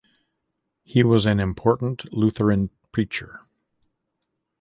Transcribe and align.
He 0.81 1.03
was 1.03 1.27
an 1.27 1.39
important 1.39 2.11
Lutheran 2.11 2.71
preacher. 2.91 3.41